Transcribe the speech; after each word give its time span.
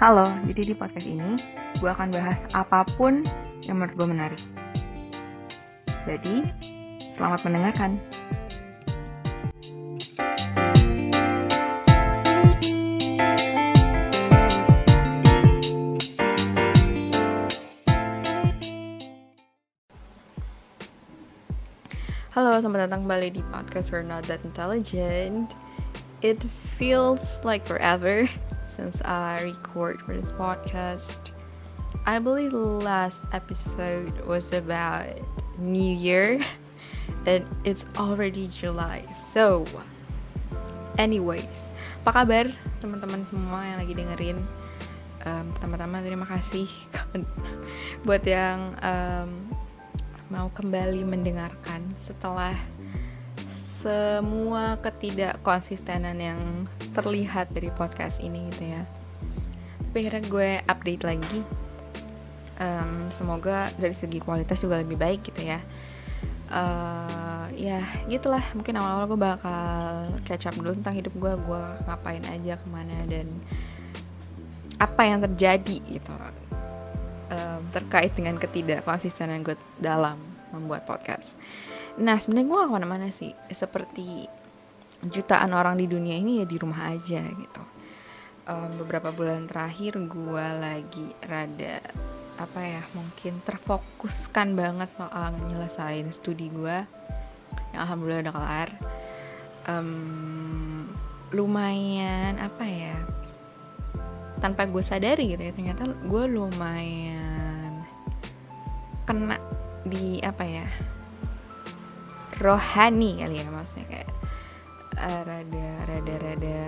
Halo, 0.00 0.24
jadi 0.48 0.72
di 0.72 0.74
podcast 0.80 1.04
ini 1.04 1.36
gue 1.76 1.90
akan 1.92 2.08
bahas 2.08 2.40
apa 2.56 2.88
pun 2.96 3.20
yang 3.68 3.76
menurut 3.76 4.00
gue 4.00 4.08
menarik. 4.08 4.40
Jadi, 6.08 6.48
selamat 7.20 7.44
mendengarkan. 7.44 8.00
Halo, 22.32 22.56
selamat 22.64 22.88
datang 22.88 23.04
kembali 23.04 23.36
di 23.36 23.44
podcast 23.52 23.92
We're 23.92 24.00
Not 24.00 24.24
That 24.32 24.40
Intelligent. 24.48 25.52
It 26.24 26.40
feels 26.80 27.44
like 27.44 27.68
forever 27.68 28.24
since 28.80 29.04
I 29.04 29.44
record 29.44 30.00
for 30.00 30.16
this 30.16 30.32
podcast. 30.32 31.36
I 32.08 32.16
believe 32.16 32.56
last 32.56 33.28
episode 33.28 34.24
was 34.24 34.56
about 34.56 35.20
New 35.60 35.92
Year 35.92 36.40
and 37.28 37.44
it's 37.68 37.84
already 38.00 38.48
July. 38.48 39.04
So, 39.12 39.68
anyways, 40.96 41.68
apa 42.00 42.24
kabar 42.24 42.46
teman-teman 42.80 43.20
semua 43.28 43.68
yang 43.68 43.84
lagi 43.84 43.92
dengerin? 43.92 44.40
Um, 45.28 45.52
pertama-tama 45.52 46.00
terima 46.00 46.24
kasih 46.24 46.72
buat 48.08 48.24
yang 48.24 48.80
um, 48.80 49.30
mau 50.32 50.48
kembali 50.56 51.04
mendengarkan 51.04 51.84
setelah 52.00 52.56
semua 53.80 54.76
ketidakkonsistenan 54.84 56.16
yang 56.20 56.40
terlihat 56.92 57.48
dari 57.48 57.72
podcast 57.72 58.20
ini 58.20 58.52
gitu 58.52 58.76
ya. 58.76 58.84
Tapi 59.88 59.96
akhirnya 60.04 60.22
gue 60.28 60.48
update 60.68 61.04
lagi. 61.08 61.40
Um, 62.60 63.08
semoga 63.08 63.72
dari 63.80 63.96
segi 63.96 64.20
kualitas 64.20 64.60
juga 64.60 64.84
lebih 64.84 65.00
baik 65.00 65.32
gitu 65.32 65.48
ya. 65.48 65.64
Uh, 66.52 67.48
ya 67.56 67.80
gitulah. 68.04 68.44
Mungkin 68.52 68.76
awal-awal 68.76 69.16
gue 69.16 69.20
bakal 69.20 69.72
catch 70.28 70.44
up 70.44 70.60
dulu 70.60 70.76
tentang 70.76 71.00
hidup 71.00 71.16
gue. 71.16 71.32
Gue 71.40 71.64
ngapain 71.88 72.24
aja 72.28 72.60
ke 72.60 72.66
mana 72.68 73.00
dan 73.08 73.32
apa 74.76 75.08
yang 75.08 75.24
terjadi 75.24 75.76
gitu. 75.88 76.12
Um, 77.32 77.64
terkait 77.72 78.12
dengan 78.12 78.36
ketidakkonsistenan 78.36 79.40
gue 79.40 79.56
dalam 79.80 80.20
membuat 80.52 80.84
podcast. 80.84 81.32
Nah 82.00 82.16
sebenarnya 82.16 82.48
gue 82.48 82.56
gak 82.56 82.68
ke 82.68 82.74
mana-mana 82.80 83.08
sih, 83.12 83.36
seperti 83.52 84.24
jutaan 85.04 85.52
orang 85.52 85.76
di 85.76 85.88
dunia 85.88 86.16
ini 86.16 86.40
ya 86.40 86.46
di 86.48 86.56
rumah 86.56 86.92
aja 86.92 87.20
gitu. 87.24 87.62
Um, 88.48 88.72
beberapa 88.82 89.12
bulan 89.12 89.46
terakhir 89.46 90.00
gue 90.00 90.46
lagi 90.58 91.12
rada 91.22 91.78
apa 92.40 92.60
ya 92.64 92.82
mungkin 92.96 93.44
terfokuskan 93.44 94.56
banget 94.56 94.96
soal 94.96 95.36
nyelesain 95.44 96.08
studi 96.08 96.48
gue 96.48 96.88
yang 97.76 97.80
alhamdulillah 97.84 98.24
udah 98.24 98.34
kelar. 98.34 98.70
Um, 99.68 100.88
lumayan 101.30 102.40
apa 102.42 102.64
ya 102.66 102.96
tanpa 104.40 104.66
gue 104.66 104.82
sadari 104.82 105.36
gitu 105.36 105.42
ya 105.46 105.52
ternyata 105.52 105.84
gue 105.86 106.24
lumayan 106.26 107.84
kena 109.06 109.36
di 109.86 110.18
apa 110.24 110.42
ya 110.42 110.66
rohani 112.40 113.20
kali 113.20 113.44
ya 113.44 113.46
maksudnya 113.52 113.86
kayak 113.86 114.10
uh, 114.96 115.22
rada 115.28 115.68
rada 115.86 116.14
rada 116.16 116.58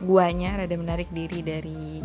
guanya 0.00 0.56
rada 0.56 0.76
menarik 0.80 1.12
diri 1.12 1.44
dari 1.44 2.00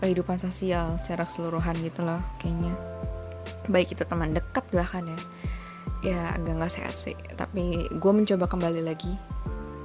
kehidupan 0.00 0.40
sosial 0.40 0.96
secara 1.00 1.28
keseluruhan 1.28 1.76
gitu 1.84 2.00
loh 2.04 2.20
kayaknya. 2.40 2.72
Baik 3.68 3.94
itu 3.94 4.02
teman 4.08 4.32
dekat 4.32 4.64
bahkan 4.72 5.04
ya. 5.04 5.20
Ya 6.00 6.20
agak 6.32 6.56
nggak 6.56 6.72
sehat 6.72 6.96
sih. 6.96 7.16
Tapi 7.36 7.92
gue 7.92 8.12
mencoba 8.12 8.48
kembali 8.48 8.80
lagi. 8.80 9.12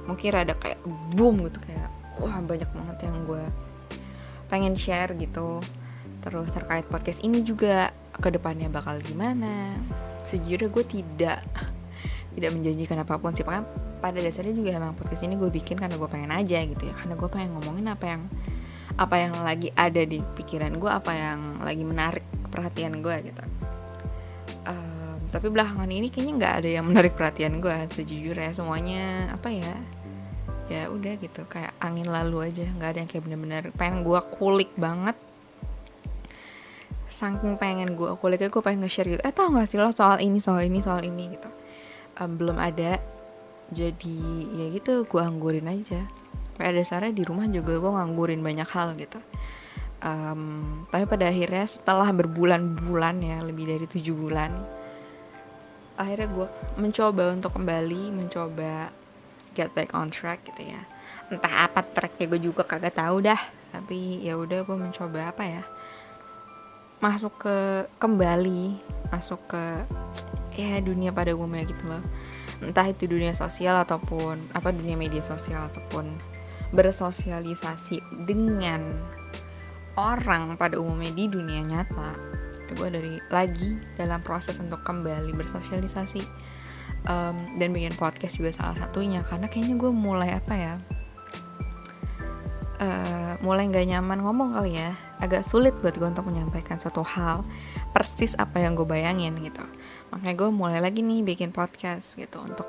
Mungkin 0.08 0.28
rada 0.32 0.56
kayak 0.56 0.80
boom 1.12 1.44
gitu 1.44 1.60
kayak 1.60 1.92
wah 2.16 2.40
banyak 2.40 2.68
banget 2.72 2.98
yang 3.04 3.16
gue 3.28 3.44
pengen 4.48 4.74
share 4.74 5.12
gitu. 5.20 5.60
Terus 6.24 6.48
terkait 6.50 6.88
podcast 6.88 7.20
ini 7.20 7.44
juga 7.44 7.92
ke 8.16 8.32
depannya 8.32 8.72
bakal 8.72 8.98
gimana? 9.04 9.76
Sejujurnya 10.24 10.72
gue 10.72 10.84
tidak 10.88 11.44
tidak 12.36 12.52
menjanjikan 12.52 13.00
apa 13.00 13.16
pun 13.16 13.32
sih. 13.32 13.42
Pokoknya 13.42 13.64
pada 13.98 14.18
dasarnya 14.20 14.52
juga 14.52 14.76
emang 14.76 14.92
podcast 14.92 15.24
ini 15.24 15.40
gue 15.40 15.48
bikin 15.48 15.80
karena 15.80 15.96
gue 15.96 16.08
pengen 16.08 16.30
aja 16.30 16.58
gitu 16.60 16.84
ya. 16.84 16.94
Karena 16.94 17.16
gue 17.16 17.28
pengen 17.32 17.50
ngomongin 17.56 17.86
apa 17.88 18.04
yang 18.04 18.22
apa 18.96 19.14
yang 19.16 19.32
lagi 19.40 19.68
ada 19.72 20.02
di 20.04 20.20
pikiran 20.20 20.76
gue 20.76 20.88
apa 20.88 21.12
yang 21.16 21.60
lagi 21.64 21.84
menarik 21.84 22.24
perhatian 22.52 23.00
gue 23.00 23.16
gitu. 23.32 23.44
Um, 24.68 25.18
tapi 25.32 25.48
belakangan 25.48 25.88
ini 25.88 26.12
kayaknya 26.12 26.32
nggak 26.36 26.54
ada 26.62 26.68
yang 26.80 26.84
menarik 26.84 27.16
perhatian 27.16 27.64
gue 27.64 27.72
sejujurnya. 27.96 28.52
Semuanya 28.52 29.32
apa 29.32 29.48
ya? 29.48 29.74
Ya 30.68 30.92
udah 30.92 31.16
gitu 31.16 31.48
kayak 31.48 31.72
angin 31.80 32.06
lalu 32.12 32.52
aja. 32.52 32.68
Nggak 32.68 32.88
ada 32.92 32.98
yang 33.00 33.10
kayak 33.10 33.22
bener-bener 33.24 33.62
pengen 33.80 34.04
gue 34.04 34.20
kulik 34.36 34.76
banget. 34.76 35.16
Saking 37.08 37.56
pengen 37.56 37.96
gue 37.96 38.12
kuliknya 38.20 38.52
gue 38.52 38.60
pengen 38.60 38.84
nge-share 38.84 39.08
gitu. 39.08 39.22
Eh 39.24 39.32
tau 39.32 39.48
gak 39.48 39.72
sih 39.72 39.80
lo 39.80 39.88
soal 39.88 40.20
ini 40.20 40.36
soal 40.36 40.68
ini 40.68 40.84
soal 40.84 41.00
ini 41.00 41.32
gitu 41.32 41.55
um, 42.20 42.30
belum 42.36 42.56
ada. 42.60 42.98
Jadi 43.72 44.46
ya 44.54 44.66
gitu 44.74 45.04
gue 45.04 45.22
anggurin 45.22 45.66
aja. 45.66 46.06
Pada 46.56 46.72
dasarnya 46.72 47.12
di 47.12 47.24
rumah 47.26 47.44
juga 47.50 47.76
gue 47.76 47.92
nganggurin 47.92 48.40
banyak 48.40 48.68
hal 48.70 48.96
gitu. 48.96 49.20
Um, 50.00 50.84
tapi 50.92 51.08
pada 51.08 51.32
akhirnya 51.32 51.64
setelah 51.64 52.12
berbulan-bulan 52.12 53.16
ya 53.24 53.40
lebih 53.40 53.64
dari 53.64 53.88
tujuh 53.88 54.12
bulan 54.12 54.52
akhirnya 55.96 56.28
gue 56.28 56.48
mencoba 56.76 57.32
untuk 57.32 57.56
kembali 57.56 58.12
mencoba 58.12 58.92
get 59.56 59.72
back 59.72 59.96
on 59.96 60.12
track 60.12 60.44
gitu 60.44 60.76
ya. 60.76 60.84
Entah 61.32 61.66
apa 61.66 61.80
tracknya 61.82 62.28
gue 62.28 62.40
juga 62.52 62.62
kagak 62.62 63.00
tahu 63.00 63.24
dah. 63.24 63.40
Tapi 63.72 64.20
ya 64.22 64.36
udah 64.36 64.62
gue 64.62 64.76
mencoba 64.76 65.32
apa 65.32 65.44
ya? 65.48 65.64
Masuk 67.00 67.40
ke 67.40 67.56
kembali 67.96 68.76
masuk 69.08 69.40
ke 69.48 69.64
ya 70.56 70.80
dunia 70.80 71.12
pada 71.12 71.36
umumnya 71.36 71.68
gitu 71.68 71.84
loh. 71.86 72.02
Entah 72.64 72.88
itu 72.88 73.04
dunia 73.04 73.36
sosial 73.36 73.84
ataupun 73.84 74.56
apa 74.56 74.72
dunia 74.72 74.96
media 74.96 75.20
sosial 75.20 75.68
ataupun 75.68 76.16
bersosialisasi 76.72 78.26
dengan 78.26 78.96
orang 79.94 80.58
pada 80.58 80.80
umumnya 80.80 81.12
di 81.14 81.24
dunia 81.30 81.62
nyata 81.62 82.36
gue 82.66 82.88
dari 82.90 83.14
lagi 83.30 83.78
dalam 83.94 84.18
proses 84.26 84.58
untuk 84.58 84.82
kembali 84.82 85.30
bersosialisasi. 85.32 86.26
Um, 87.06 87.38
dan 87.62 87.70
bikin 87.70 87.94
podcast 87.94 88.34
juga 88.34 88.50
salah 88.50 88.74
satunya 88.74 89.22
karena 89.22 89.46
kayaknya 89.46 89.78
gue 89.78 89.94
mulai 89.94 90.34
apa 90.34 90.54
ya 90.58 90.74
uh, 92.80 93.34
mulai 93.40 93.68
nggak 93.68 93.86
nyaman 93.88 94.18
ngomong 94.22 94.56
kali 94.56 94.80
ya. 94.80 94.92
Agak 95.22 95.46
sulit 95.48 95.72
buat 95.80 95.96
gue 95.96 96.08
untuk 96.08 96.28
menyampaikan 96.28 96.76
suatu 96.80 97.00
hal 97.04 97.46
persis 97.96 98.36
apa 98.36 98.60
yang 98.60 98.76
gue 98.76 98.84
bayangin 98.84 99.32
gitu. 99.40 99.64
Makanya 100.12 100.36
gue 100.36 100.48
mulai 100.52 100.84
lagi 100.84 101.00
nih 101.00 101.24
bikin 101.24 101.48
podcast 101.48 102.12
gitu 102.20 102.44
untuk 102.44 102.68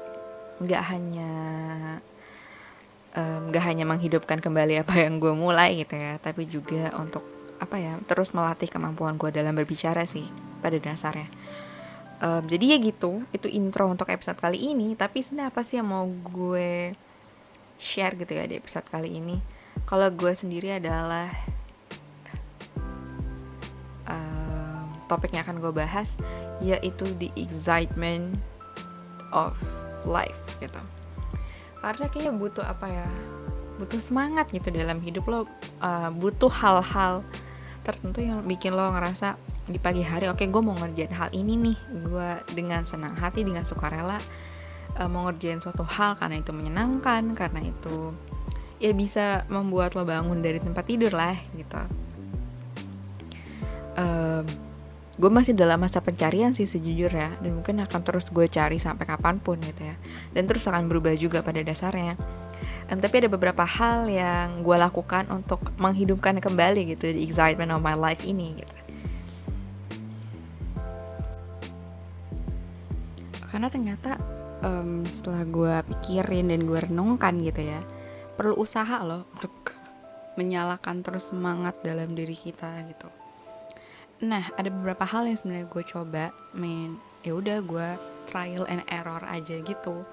nggak 0.63 0.83
hanya 0.87 1.31
nggak 3.51 3.63
um, 3.63 3.67
hanya 3.67 3.83
menghidupkan 3.83 4.39
kembali 4.39 4.87
apa 4.87 5.03
yang 5.03 5.19
gue 5.19 5.35
mulai 5.35 5.83
gitu 5.83 5.99
ya 5.99 6.15
tapi 6.21 6.47
juga 6.47 6.95
untuk 6.95 7.25
apa 7.59 7.75
ya 7.75 7.97
terus 8.05 8.31
melatih 8.31 8.69
kemampuan 8.71 9.17
gue 9.19 9.27
dalam 9.35 9.51
berbicara 9.51 10.07
sih 10.07 10.23
pada 10.63 10.79
dasarnya. 10.79 11.27
Um, 12.23 12.47
jadi 12.47 12.73
ya 12.73 12.77
gitu 12.79 13.27
itu 13.35 13.51
intro 13.51 13.91
untuk 13.91 14.07
episode 14.07 14.39
kali 14.39 14.71
ini 14.71 14.95
tapi 14.95 15.19
sebenarnya 15.19 15.51
apa 15.51 15.61
sih 15.67 15.75
yang 15.75 15.91
mau 15.91 16.07
gue 16.07 16.95
share 17.75 18.15
gitu 18.15 18.31
ya 18.31 18.47
di 18.47 18.55
episode 18.55 18.87
kali 18.87 19.19
ini? 19.19 19.43
Kalau 19.83 20.07
gue 20.07 20.31
sendiri 20.31 20.79
adalah 20.79 21.56
topik 25.07 25.33
yang 25.33 25.43
akan 25.47 25.63
gue 25.63 25.73
bahas 25.73 26.19
yaitu 26.59 27.07
the 27.17 27.31
excitement 27.39 28.37
of 29.31 29.55
life 30.03 30.37
gitu. 30.59 30.79
Karena 31.79 32.05
kayaknya 32.11 32.33
butuh 32.35 32.65
apa 32.65 32.87
ya 32.87 33.07
butuh 33.77 34.01
semangat 34.01 34.49
gitu 34.49 34.73
dalam 34.73 34.97
hidup 34.99 35.25
lo 35.29 35.39
uh, 35.79 36.09
butuh 36.09 36.49
hal-hal 36.49 37.21
tertentu 37.85 38.25
yang 38.25 38.41
bikin 38.43 38.73
lo 38.73 38.89
ngerasa 38.89 39.37
di 39.69 39.77
pagi 39.77 40.01
hari 40.01 40.25
oke 40.27 40.41
okay, 40.41 40.49
gue 40.49 40.61
mau 40.65 40.73
ngerjain 40.73 41.13
hal 41.13 41.29
ini 41.31 41.53
nih 41.55 41.77
gue 42.03 42.29
dengan 42.57 42.83
senang 42.83 43.13
hati 43.13 43.45
dengan 43.45 43.61
sukarela 43.63 44.17
uh, 44.97 45.07
mau 45.07 45.29
ngerjain 45.29 45.61
suatu 45.61 45.85
hal 45.85 46.17
karena 46.17 46.41
itu 46.41 46.51
menyenangkan 46.51 47.37
karena 47.37 47.61
itu 47.69 48.11
ya 48.81 48.91
bisa 48.93 49.45
membuat 49.49 49.93
lo 49.93 50.05
bangun 50.05 50.41
dari 50.41 50.61
tempat 50.61 50.85
tidur 50.85 51.09
lah 51.13 51.37
gitu. 51.57 51.81
Um, 53.97 54.45
gue 55.17 55.29
masih 55.33 55.57
dalam 55.57 55.81
masa 55.81 55.99
pencarian 55.99 56.53
sih 56.53 56.69
sejujurnya. 56.69 57.41
Dan 57.41 57.61
mungkin 57.61 57.81
akan 57.81 58.01
terus 58.05 58.29
gue 58.29 58.45
cari 58.45 58.77
sampai 58.77 59.09
kapan 59.09 59.41
pun 59.41 59.57
gitu 59.59 59.81
ya. 59.81 59.97
Dan 60.31 60.45
terus 60.45 60.69
akan 60.69 60.85
berubah 60.85 61.17
juga 61.17 61.41
pada 61.41 61.59
dasarnya. 61.65 62.15
Um, 62.87 63.03
tapi 63.03 63.25
ada 63.25 63.29
beberapa 63.29 63.67
hal 63.67 64.07
yang 64.07 64.63
gue 64.63 64.77
lakukan 64.79 65.27
untuk 65.27 65.73
menghidupkan 65.75 66.39
kembali 66.39 66.95
gitu 66.95 67.11
the 67.11 67.19
excitement 67.19 67.73
of 67.73 67.83
my 67.83 67.97
life 67.97 68.23
ini 68.23 68.61
gitu. 68.61 68.75
Karena 73.51 73.67
ternyata 73.73 74.37
um, 74.61 75.03
setelah 75.09 75.43
gue 75.43 75.75
pikirin 75.95 76.49
dan 76.49 76.63
gue 76.65 76.79
renungkan 76.79 77.37
gitu 77.43 77.61
ya 77.65 77.81
perlu 78.37 78.53
usaha 78.61 79.01
loh 79.01 79.25
untuk 79.33 79.73
menyalakan 80.37 81.01
terus 81.01 81.33
semangat 81.33 81.81
dalam 81.81 82.13
diri 82.13 82.37
kita 82.37 82.85
gitu 82.85 83.09
nah 84.17 84.41
ada 84.57 84.69
beberapa 84.73 85.05
hal 85.05 85.29
yang 85.29 85.37
sebenarnya 85.37 85.67
gue 85.69 85.83
coba. 85.85 86.23
Main 86.57 86.97
ya 87.21 87.35
udah 87.37 87.57
gue 87.61 87.87
trial 88.29 88.65
and 88.69 88.83
error 88.89 89.21
aja 89.25 89.61
gitu. 89.61 90.03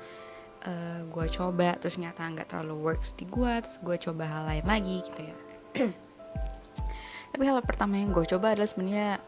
Uh, 0.65 0.71
eh, 0.71 1.01
gue 1.09 1.27
coba 1.29 1.77
terus 1.77 2.01
nyata 2.01 2.25
nggak 2.25 2.49
terlalu 2.49 2.93
works 2.93 3.13
di 3.21 3.29
gue 3.29 3.53
terus 3.61 3.77
gue 3.85 3.97
coba 4.01 4.25
hal 4.25 4.43
lain 4.49 4.65
lagi 4.65 4.97
gitu 5.05 5.21
ya. 5.21 5.37
Tapi 7.35 7.43
hal 7.45 7.61
pertama 7.67 7.99
yang 7.99 8.15
gue 8.15 8.25
coba 8.25 8.55
adalah 8.55 8.69
sebenarnya 8.71 9.19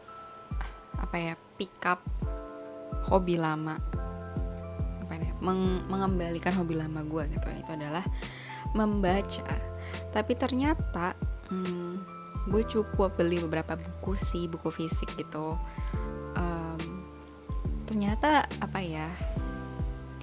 apa 0.97 1.15
ya 1.19 1.33
pick 1.59 1.77
up 1.85 2.01
hobi 3.11 3.37
lama. 3.37 3.77
Apa 5.05 5.13
ya 5.13 5.31
meng 5.43 5.85
mengembalikan 5.87 6.55
hobi 6.57 6.73
lama 6.73 7.05
gue 7.05 7.23
gitu. 7.37 7.45
Ya 7.45 7.57
itu 7.61 7.71
adalah 7.71 8.05
membaca. 8.73 9.45
Tapi 10.11 10.33
ternyata 10.35 11.13
hmm, 11.51 12.16
gue 12.47 12.63
cukup 12.63 13.19
beli 13.19 13.43
beberapa 13.43 13.75
buku 13.75 14.15
sih 14.15 14.47
buku 14.47 14.71
fisik 14.71 15.11
gitu. 15.19 15.59
Um, 16.37 17.03
ternyata 17.87 18.47
apa 18.63 18.79
ya 18.79 19.07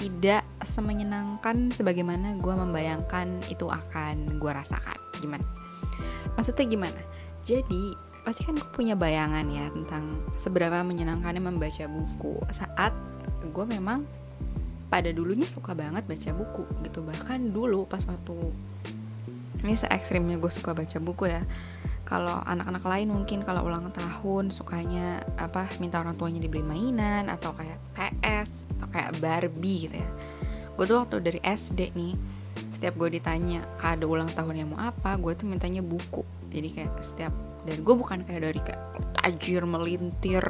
tidak 0.01 0.45
semenyenangkan 0.65 1.71
sebagaimana 1.73 2.37
gue 2.41 2.55
membayangkan 2.55 3.47
itu 3.49 3.69
akan 3.69 4.41
gue 4.41 4.51
rasakan. 4.51 4.99
Gimana? 5.21 5.47
Maksudnya 6.35 6.67
gimana? 6.67 7.01
Jadi 7.45 7.95
pasti 8.25 8.49
kan 8.49 8.57
gue 8.57 8.71
punya 8.73 8.97
bayangan 8.97 9.45
ya 9.53 9.69
tentang 9.69 10.25
seberapa 10.41 10.81
menyenangkannya 10.81 11.45
membaca 11.45 11.85
buku 11.87 12.41
saat 12.49 12.93
gue 13.45 13.65
memang 13.69 14.09
pada 14.89 15.13
dulunya 15.13 15.45
suka 15.45 15.77
banget 15.77 16.09
baca 16.09 16.31
buku 16.33 16.65
gitu. 16.89 17.05
Bahkan 17.05 17.53
dulu 17.53 17.85
pas 17.85 18.03
waktu 18.05 18.35
ini 19.65 19.75
se 19.81 19.89
ekstrimnya 19.89 20.37
gue 20.37 20.53
suka 20.53 20.77
baca 20.77 20.99
buku 21.01 21.33
ya 21.33 21.43
kalau 22.05 22.37
anak-anak 22.45 22.85
lain 22.85 23.09
mungkin 23.09 23.41
kalau 23.43 23.65
ulang 23.65 23.89
tahun 23.89 24.53
sukanya 24.53 25.25
apa 25.41 25.73
minta 25.81 26.05
orang 26.05 26.21
tuanya 26.21 26.45
dibeliin 26.45 26.69
mainan 26.69 27.25
atau 27.33 27.57
kayak 27.57 27.81
PS 27.97 28.69
atau 28.77 28.87
kayak 28.93 29.17
Barbie 29.25 29.89
gitu 29.89 29.97
ya. 30.05 30.11
Gue 30.77 30.85
tuh 30.85 31.01
waktu 31.01 31.25
dari 31.25 31.41
SD 31.41 31.97
nih 31.97 32.15
setiap 32.77 32.95
gue 33.01 33.19
ditanya 33.19 33.65
kado 33.81 34.13
ulang 34.13 34.29
tahun 34.37 34.55
yang 34.61 34.69
mau 34.77 34.85
apa? 34.85 35.17
Gue 35.17 35.33
tuh 35.33 35.49
mintanya 35.49 35.81
buku. 35.81 36.23
Jadi 36.53 36.69
kayak 36.77 37.01
setiap 37.01 37.33
dan 37.65 37.81
gue 37.81 37.95
bukan 37.97 38.21
kayak 38.29 38.53
dari 38.53 38.61
kayak 38.61 38.83
tajir 39.17 39.65
melintir 39.65 40.45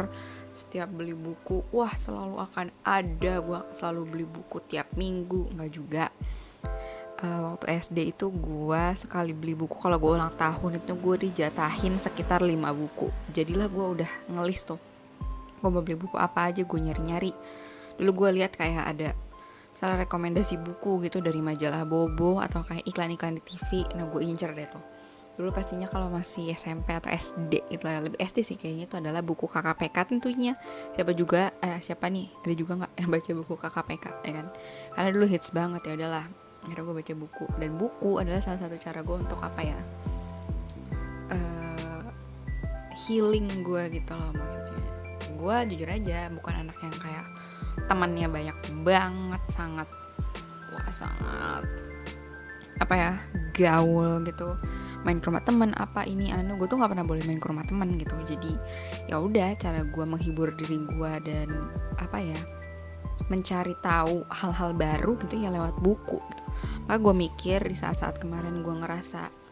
setiap 0.54 0.86
beli 0.90 1.14
buku 1.14 1.62
wah 1.70 1.94
selalu 1.94 2.42
akan 2.42 2.66
ada. 2.82 3.38
Gue 3.38 3.60
selalu 3.70 4.02
beli 4.10 4.26
buku 4.26 4.58
tiap 4.66 4.90
minggu. 4.98 5.54
Nggak 5.54 5.70
juga 5.70 6.04
uh, 7.24 7.40
waktu 7.56 7.80
SD 7.80 8.12
itu 8.12 8.28
gue 8.28 8.84
sekali 9.00 9.32
beli 9.32 9.56
buku. 9.56 9.74
Kalau 9.80 9.96
gue 9.96 10.12
ulang 10.12 10.34
tahun 10.36 10.84
itu 10.84 10.92
gue 10.92 11.16
dijatahin 11.28 11.96
sekitar 11.96 12.44
5 12.44 12.52
buku. 12.52 13.08
Jadilah 13.32 13.68
gue 13.72 13.86
udah 14.00 14.10
ngelis 14.28 14.68
tuh. 14.68 14.80
Gue 15.64 15.68
mau 15.72 15.80
beli 15.80 15.96
buku 15.96 16.20
apa 16.20 16.52
aja 16.52 16.60
gue 16.60 16.78
nyari-nyari. 16.78 17.32
Dulu 17.96 18.10
gue 18.12 18.42
lihat 18.42 18.54
kayak 18.60 18.84
ada 18.84 19.16
misalnya 19.74 20.06
rekomendasi 20.06 20.54
buku 20.62 21.02
gitu 21.02 21.18
dari 21.18 21.42
majalah 21.42 21.82
Bobo 21.82 22.38
atau 22.38 22.62
kayak 22.62 22.86
iklan-iklan 22.86 23.42
di 23.42 23.42
TV 23.42 23.82
nah 23.98 24.06
gue 24.06 24.20
incer 24.22 24.52
deh 24.52 24.68
tuh. 24.68 24.84
Dulu 25.34 25.50
pastinya 25.50 25.90
kalau 25.90 26.14
masih 26.14 26.54
SMP 26.54 26.94
atau 26.94 27.10
SD 27.10 27.66
gitu 27.66 27.90
lah 27.90 28.06
lebih 28.06 28.22
SD 28.22 28.46
sih 28.46 28.54
kayaknya 28.54 28.86
itu 28.86 28.96
adalah 29.02 29.18
buku 29.18 29.50
KKPK 29.50 29.96
tentunya. 30.14 30.54
Siapa 30.94 31.10
juga 31.10 31.50
eh 31.58 31.82
siapa 31.82 32.06
nih? 32.06 32.30
Ada 32.46 32.54
juga 32.54 32.72
nggak 32.78 32.92
yang 33.02 33.10
baca 33.10 33.30
buku 33.42 33.54
KKPK 33.58 34.04
ya 34.22 34.32
kan? 34.38 34.46
Karena 34.94 35.08
dulu 35.10 35.26
hits 35.26 35.50
banget 35.50 35.82
ya 35.90 35.98
udahlah 35.98 36.43
akhirnya 36.64 36.84
gue 36.88 36.96
baca 36.96 37.14
buku. 37.14 37.44
Dan 37.60 37.70
buku 37.76 38.10
adalah 38.18 38.40
salah 38.40 38.60
satu 38.64 38.76
cara 38.80 39.04
gue 39.04 39.16
untuk 39.20 39.40
apa 39.44 39.60
ya? 39.60 39.80
Uh, 41.28 42.08
healing 43.04 43.48
gue 43.60 43.82
gitu 43.92 44.12
loh 44.16 44.32
maksudnya. 44.32 44.80
Gue 45.36 45.56
jujur 45.68 45.88
aja 45.92 46.32
bukan 46.32 46.54
anak 46.64 46.76
yang 46.80 46.96
kayak 46.96 47.26
temannya 47.84 48.28
banyak 48.32 48.58
banget 48.80 49.42
sangat 49.52 49.88
wah 50.72 50.88
sangat 50.88 51.68
apa 52.80 52.94
ya 52.96 53.12
gaul 53.52 54.24
gitu. 54.24 54.56
Main 55.04 55.20
ke 55.20 55.28
rumah 55.28 55.44
temen 55.44 55.76
apa 55.76 56.08
ini 56.08 56.32
anu 56.32 56.56
gue 56.56 56.64
tuh 56.64 56.80
nggak 56.80 56.96
pernah 56.96 57.04
boleh 57.04 57.20
main 57.28 57.36
ke 57.36 57.46
rumah 57.46 57.68
temen 57.68 58.00
gitu. 58.00 58.16
Jadi 58.24 58.56
ya 59.12 59.20
udah 59.20 59.52
cara 59.60 59.84
gue 59.84 60.04
menghibur 60.08 60.56
diri 60.56 60.80
gue 60.80 61.12
dan 61.28 61.48
apa 62.00 62.18
ya 62.24 62.40
mencari 63.28 63.72
tahu 63.80 64.26
hal-hal 64.28 64.76
baru 64.76 65.16
gitu 65.24 65.40
ya 65.40 65.48
lewat 65.48 65.76
buku 65.80 66.20
gitu 66.20 66.43
Maka 66.84 66.98
gue 67.00 67.14
mikir 67.16 67.64
di 67.64 67.76
saat-saat 67.76 68.20
kemarin 68.20 68.60
gue 68.60 68.74
ngerasa 68.74 69.44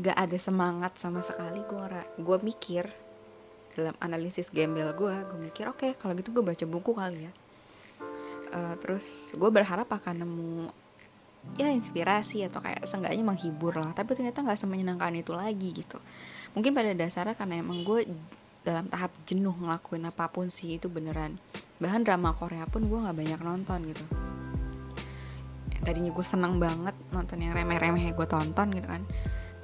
gak 0.00 0.16
ada 0.16 0.38
semangat 0.38 0.96
sama 0.96 1.20
sekali 1.20 1.60
gue 1.66 1.84
gue 2.22 2.38
mikir 2.46 2.86
dalam 3.74 3.94
analisis 3.98 4.48
gembel 4.48 4.94
gue 4.94 5.12
gue 5.12 5.38
mikir 5.40 5.66
oke 5.66 5.82
okay, 5.82 5.90
kalau 5.98 6.14
gitu 6.14 6.30
gue 6.30 6.44
baca 6.44 6.64
buku 6.66 6.92
kali 6.94 7.26
ya. 7.26 7.32
Uh, 8.50 8.74
terus 8.82 9.30
gue 9.30 9.50
berharap 9.50 9.86
akan 9.86 10.26
nemu 10.26 10.50
ya 11.56 11.72
inspirasi 11.72 12.44
atau 12.44 12.60
kayak 12.60 12.84
seenggaknya 12.84 13.24
menghibur 13.24 13.72
lah 13.72 13.96
tapi 13.96 14.12
ternyata 14.12 14.44
nggak 14.44 14.58
semenyenangkan 14.58 15.16
itu 15.16 15.32
lagi 15.32 15.70
gitu. 15.74 15.98
Mungkin 16.54 16.74
pada 16.74 16.92
dasarnya 16.94 17.38
karena 17.38 17.62
emang 17.62 17.86
gue 17.86 18.10
dalam 18.60 18.90
tahap 18.92 19.14
jenuh 19.24 19.54
ngelakuin 19.56 20.04
apa 20.04 20.28
pun 20.28 20.52
sih 20.52 20.76
itu 20.76 20.90
beneran. 20.90 21.40
Bahkan 21.80 22.04
drama 22.04 22.36
Korea 22.36 22.68
pun 22.68 22.84
gue 22.86 22.98
nggak 22.98 23.16
banyak 23.16 23.40
nonton 23.40 23.80
gitu 23.88 24.29
tadinya 25.82 26.12
gue 26.12 26.26
seneng 26.26 26.60
banget 26.60 26.92
nonton 27.12 27.40
yang 27.40 27.56
remeh-remeh 27.56 28.12
gue 28.12 28.26
tonton 28.28 28.68
gitu 28.72 28.88
kan. 28.88 29.02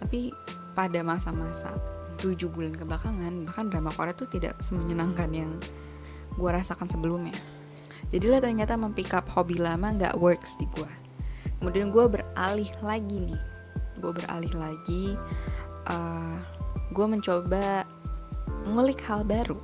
Tapi 0.00 0.32
pada 0.76 1.00
masa-masa 1.00 1.72
tujuh 2.16 2.48
bulan 2.48 2.72
kebelakangan 2.76 3.44
bahkan 3.44 3.68
drama 3.68 3.92
Korea 3.92 4.16
tuh 4.16 4.28
tidak 4.28 4.56
semenyenangkan 4.64 5.28
yang 5.32 5.50
gue 6.36 6.50
rasakan 6.50 6.88
sebelumnya. 6.88 7.36
Jadilah 8.12 8.40
ternyata 8.40 8.78
mempick 8.78 9.12
up 9.12 9.26
hobi 9.32 9.58
lama 9.58 9.92
nggak 9.92 10.16
works 10.16 10.54
di 10.56 10.68
gue 10.78 11.06
kemudian 11.60 11.88
gue 11.90 12.04
beralih 12.06 12.70
lagi 12.84 13.16
nih. 13.32 13.40
Gue 13.96 14.12
beralih 14.12 14.54
lagi 14.54 15.16
uh, 15.88 15.92
eh, 15.92 16.36
gue 16.92 17.06
mencoba 17.08 17.82
ngulik 18.68 19.00
hal 19.08 19.24
baru. 19.24 19.58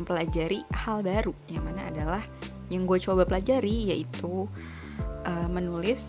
Mempelajari 0.00 0.66
hal 0.72 1.04
baru 1.04 1.32
yang 1.46 1.62
mana 1.68 1.88
adalah 1.92 2.22
yang 2.72 2.88
gue 2.88 2.98
coba 2.98 3.28
pelajari 3.28 3.92
yaitu 3.92 4.48
uh, 5.32 5.48
menulis 5.48 6.00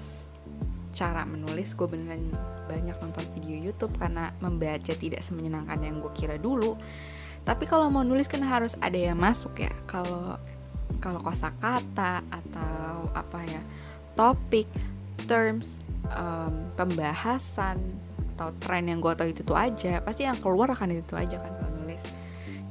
cara 0.94 1.26
menulis 1.26 1.74
gue 1.74 1.88
beneran 1.90 2.30
banyak 2.70 2.94
nonton 3.02 3.26
video 3.34 3.58
YouTube 3.72 3.98
karena 3.98 4.30
membaca 4.40 4.94
tidak 4.94 5.26
semenyenangkan 5.26 5.82
yang 5.82 5.98
gue 6.00 6.12
kira 6.14 6.38
dulu. 6.38 6.78
Tapi 7.44 7.68
kalau 7.68 7.92
mau 7.92 8.06
nulis 8.06 8.30
kan 8.30 8.40
harus 8.46 8.78
ada 8.80 8.96
yang 8.96 9.20
masuk 9.20 9.66
ya. 9.66 9.74
Kalau 9.90 10.38
kalau 11.02 11.20
kosakata 11.20 12.22
atau 12.30 13.10
apa 13.18 13.40
ya 13.44 13.62
topik 14.14 14.70
terms 15.26 15.82
um, 16.14 16.70
pembahasan 16.78 17.82
atau 18.38 18.54
tren 18.62 18.88
yang 18.88 19.02
gue 19.02 19.14
tahu 19.18 19.34
itu 19.34 19.42
tuh 19.42 19.58
aja 19.58 20.00
pasti 20.06 20.26
yang 20.26 20.38
keluar 20.38 20.70
akan 20.72 20.94
itu, 20.94 21.18
aja 21.18 21.42
kan 21.42 21.52
kalau 21.58 21.74
nulis. 21.84 22.06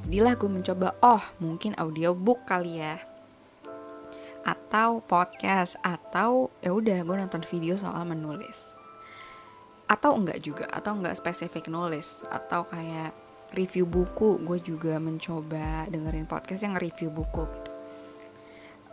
Jadilah 0.07 0.33
gue 0.39 0.49
mencoba 0.49 0.95
oh 1.03 1.23
mungkin 1.43 1.75
audiobook 1.75 2.47
kali 2.47 2.81
ya 2.81 3.12
atau 4.43 4.99
podcast 5.03 5.79
atau 5.81 6.51
ya 6.59 6.75
udah 6.75 7.03
gue 7.03 7.15
nonton 7.15 7.43
video 7.47 7.79
soal 7.79 8.03
menulis. 8.03 8.75
Atau 9.87 10.19
enggak 10.19 10.43
juga 10.43 10.67
atau 10.71 10.95
enggak 10.95 11.19
spesifik 11.19 11.71
nulis 11.71 12.23
atau 12.27 12.67
kayak 12.67 13.15
review 13.55 13.87
buku. 13.87 14.39
Gue 14.43 14.59
juga 14.59 14.99
mencoba 14.99 15.87
dengerin 15.87 16.27
podcast 16.27 16.67
yang 16.67 16.75
review 16.75 17.09
buku 17.09 17.43
gitu. 17.47 17.71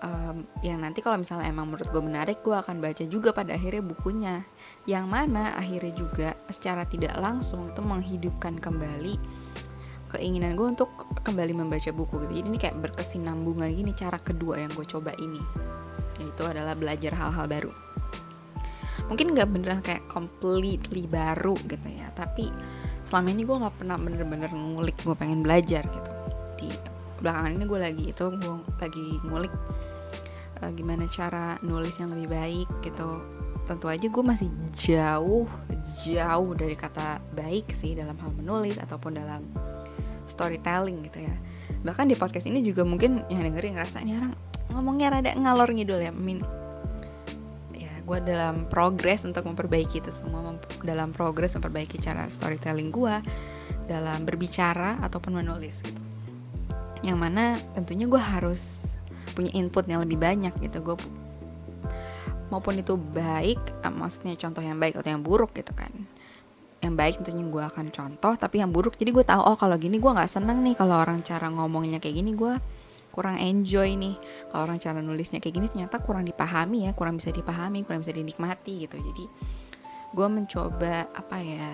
Um, 0.00 0.48
yang 0.64 0.80
nanti 0.80 1.04
kalau 1.04 1.20
misalnya 1.20 1.52
emang 1.52 1.68
menurut 1.68 1.92
gue 1.92 2.00
menarik 2.00 2.40
gue 2.40 2.56
akan 2.56 2.80
baca 2.80 3.04
juga 3.04 3.36
pada 3.36 3.52
akhirnya 3.52 3.84
bukunya. 3.84 4.36
Yang 4.88 5.06
mana 5.12 5.52
akhirnya 5.58 5.92
juga 5.92 6.28
secara 6.48 6.88
tidak 6.88 7.18
langsung 7.20 7.68
itu 7.68 7.82
menghidupkan 7.84 8.56
kembali 8.56 9.20
keinginan 10.10 10.58
gue 10.58 10.66
untuk 10.66 10.90
kembali 11.22 11.54
membaca 11.54 11.90
buku 11.94 12.26
gitu. 12.26 12.32
Jadi 12.42 12.48
ini 12.50 12.58
kayak 12.58 12.76
berkesinambungan 12.82 13.70
gini 13.70 13.92
cara 13.94 14.18
kedua 14.18 14.58
yang 14.60 14.70
gue 14.74 14.86
coba 14.86 15.14
ini. 15.22 15.40
Yaitu 16.18 16.42
adalah 16.44 16.74
belajar 16.74 17.14
hal-hal 17.14 17.46
baru. 17.46 17.72
Mungkin 19.08 19.34
nggak 19.34 19.48
beneran 19.50 19.80
kayak 19.82 20.06
completely 20.06 21.10
baru 21.10 21.58
gitu 21.66 21.88
ya 21.90 22.14
tapi 22.14 22.52
selama 23.08 23.28
ini 23.32 23.42
gue 23.42 23.56
nggak 23.58 23.76
pernah 23.80 23.96
bener-bener 23.98 24.50
ngulik 24.52 24.94
gue 25.02 25.16
pengen 25.18 25.42
belajar 25.42 25.82
gitu. 25.82 26.12
Di 26.60 26.68
belakangan 27.18 27.52
ini 27.56 27.64
gue 27.66 27.80
lagi 27.80 28.04
itu 28.12 28.24
gue 28.30 28.54
lagi 28.78 29.06
ngulik 29.26 29.54
uh, 30.62 30.70
gimana 30.76 31.08
cara 31.10 31.56
nulis 31.64 31.96
yang 31.98 32.12
lebih 32.14 32.28
baik 32.30 32.68
gitu. 32.86 33.24
Tentu 33.66 33.86
aja 33.86 34.06
gue 34.06 34.24
masih 34.24 34.50
jauh 34.74 35.46
jauh 36.02 36.50
dari 36.54 36.74
kata 36.74 37.22
baik 37.34 37.70
sih 37.74 37.94
dalam 37.94 38.18
hal 38.18 38.30
menulis 38.34 38.78
ataupun 38.78 39.14
dalam 39.14 39.42
storytelling 40.30 41.04
gitu 41.10 41.26
ya. 41.26 41.34
Bahkan 41.82 42.06
di 42.08 42.16
podcast 42.16 42.46
ini 42.46 42.62
juga 42.62 42.86
mungkin 42.86 43.26
yang 43.28 43.42
dengerin 43.44 43.76
ngerasa 43.76 44.00
ini 44.00 44.16
orang 44.16 44.32
ngomongnya 44.70 45.18
rada 45.18 45.30
ngalor 45.34 45.68
ngidul 45.74 46.00
ya. 46.00 46.12
Min 46.14 46.40
ya 47.74 47.92
gue 48.06 48.18
dalam 48.22 48.70
progres 48.70 49.26
untuk 49.26 49.44
memperbaiki 49.44 50.00
itu 50.00 50.10
semua 50.14 50.40
mem 50.40 50.56
dalam 50.86 51.10
progres 51.10 51.52
memperbaiki 51.58 51.98
cara 51.98 52.30
storytelling 52.30 52.94
gue 52.94 53.14
dalam 53.90 54.22
berbicara 54.22 55.02
ataupun 55.02 55.42
menulis 55.42 55.82
gitu. 55.82 56.00
Yang 57.02 57.18
mana 57.18 57.44
tentunya 57.74 58.06
gue 58.06 58.20
harus 58.20 58.94
punya 59.34 59.50
input 59.56 59.88
yang 59.90 60.04
lebih 60.04 60.20
banyak 60.20 60.52
gitu. 60.62 60.78
Gue 60.84 60.96
maupun 62.50 62.82
itu 62.82 62.98
baik 62.98 63.62
maksudnya 63.86 64.34
contoh 64.34 64.60
yang 64.60 64.76
baik 64.76 64.98
atau 64.98 65.08
yang 65.14 65.22
buruk 65.22 65.54
gitu 65.54 65.70
kan 65.72 66.09
yang 66.90 66.98
baik 66.98 67.22
tentunya 67.22 67.46
gue 67.46 67.62
akan 67.62 67.94
contoh 67.94 68.34
tapi 68.34 68.58
yang 68.58 68.74
buruk 68.74 68.98
jadi 68.98 69.14
gue 69.14 69.22
tahu 69.22 69.38
oh 69.38 69.54
kalau 69.54 69.78
gini 69.78 70.02
gue 70.02 70.10
nggak 70.10 70.26
seneng 70.26 70.58
nih 70.66 70.74
kalau 70.74 70.98
orang 70.98 71.22
cara 71.22 71.46
ngomongnya 71.46 72.02
kayak 72.02 72.18
gini 72.18 72.34
gue 72.34 72.58
kurang 73.10 73.36
enjoy 73.42 73.98
nih. 73.98 74.16
Kalau 74.48 74.62
orang 74.70 74.78
cara 74.78 75.02
nulisnya 75.02 75.42
kayak 75.42 75.54
gini 75.54 75.66
ternyata 75.66 75.98
kurang 76.00 76.24
dipahami 76.24 76.86
ya 76.88 76.94
kurang 76.94 77.18
bisa 77.18 77.34
dipahami 77.34 77.82
kurang 77.82 78.06
bisa 78.06 78.14
dinikmati 78.14 78.86
gitu. 78.86 78.96
Jadi 78.96 79.24
gue 80.10 80.26
mencoba 80.30 81.10
apa 81.12 81.36
ya 81.42 81.68